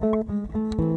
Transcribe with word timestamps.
Música 0.00 0.87